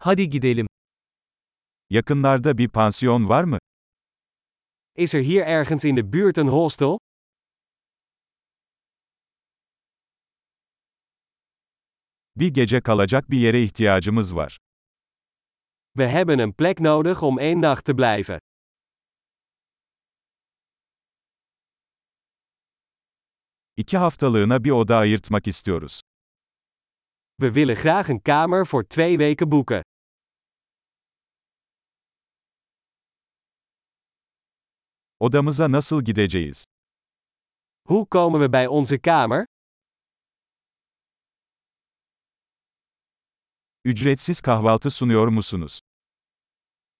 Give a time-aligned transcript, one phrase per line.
[0.00, 0.66] Hadi gidelim.
[1.90, 3.58] Yakınlarda bir pansiyon var mı?
[4.96, 6.98] Is er hier ergens in de buurt een hostel?
[12.36, 14.58] Bir gece kalacak bir yere ihtiyacımız var.
[15.96, 18.38] We hebben een plek nodig om één nacht te blijven.
[23.76, 26.00] İki haftalığına bir oda ayırtmak istiyoruz.
[27.40, 29.82] We willen graag een kamer voor twee weken boeken.
[35.20, 36.64] Odamıza nasıl gideceğiz?
[37.88, 39.46] Hoe komen we bij onze kamer?
[43.84, 45.80] Ücretsiz kahvaltı sunuyor musunuz?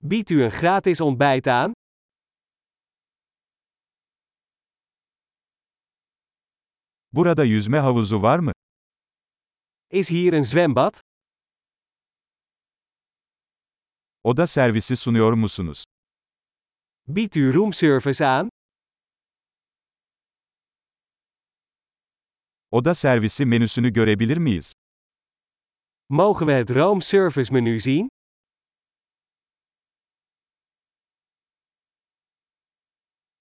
[0.02, 1.72] Biedt u een gratis ontbijt aan?
[7.12, 8.52] Burada yüzme havuzu var mı?
[9.90, 11.00] Is hier een zwembad?
[14.24, 15.84] Oda servisi sunuyor musunuz?
[17.08, 18.48] Biedt u roomservice aan?
[22.70, 24.72] Oda servisi menüsünü görebilir miyiz?
[26.08, 28.08] Mogen we het roomservice menu zien?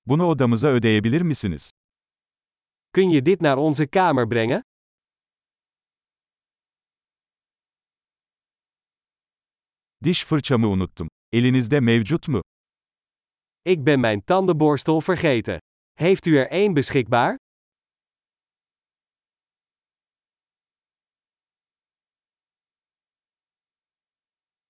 [0.06, 1.72] Bunu odamıza ödeyebilir misiniz?
[2.94, 4.64] Kun je dit naar onze kamer brengen?
[10.04, 11.10] Diş fırçamı unuttum.
[11.32, 12.42] Elinizde mevcut mu?
[13.68, 15.58] Ik ben mijn tandenborstel vergeten.
[15.94, 17.36] Heeft u er één beschikbaar?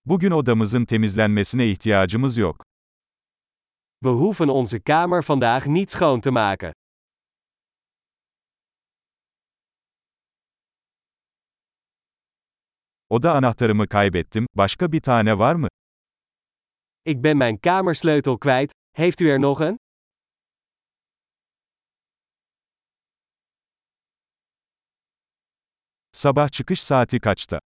[0.05, 2.63] Bugün odamızın temizlenmesine ihtiyacımız yok.
[4.03, 6.71] We hoeven onze kamer vandaag niet schoon te maken.
[13.09, 14.45] Oda anahtarımı kaybettim.
[14.55, 15.67] Başka bir tane var mı?
[17.05, 18.71] Ik ben mijn kamersleutel kwijt.
[18.97, 19.75] Heeft u er nog een?
[26.11, 27.59] Sabah çıkış saati kaçta?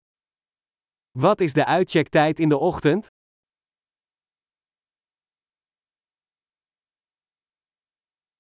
[1.16, 3.08] Wat is de uitchecktijd in de ochtend?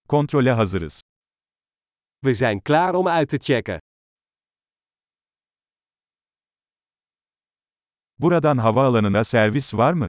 [0.07, 1.01] Kontrole hazırız.
[2.23, 3.79] We zijn klaar om uit te checken.
[8.17, 10.07] Buradan havaalanına servis var mı?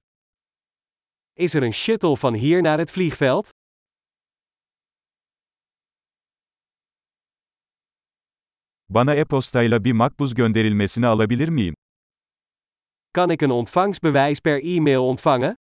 [1.35, 3.49] Is er een shuttle van hier naar het vliegveld?
[8.85, 11.73] Bana e-postayla bir makbuz gönderilmesini alabilir miyim?
[13.11, 15.53] Kan ik een ontvangstbewijs per e-mail ontvangen?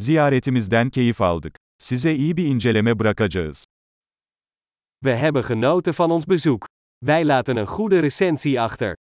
[0.00, 1.56] Ziyaretimizden keyif aldık.
[1.78, 3.64] Size iyi bir inceleme bırakacağız.
[5.04, 6.66] We hebben genoten van ons bezoek.
[7.04, 8.94] Wij laten een goede recensie achter.